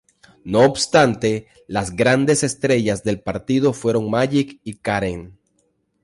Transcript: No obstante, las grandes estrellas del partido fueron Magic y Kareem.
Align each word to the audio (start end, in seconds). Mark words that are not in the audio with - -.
No 0.43 0.61
obstante, 0.61 1.45
las 1.67 1.95
grandes 1.95 2.43
estrellas 2.43 3.03
del 3.03 3.21
partido 3.21 3.71
fueron 3.71 4.09
Magic 4.09 4.59
y 4.63 4.73
Kareem. 4.77 5.33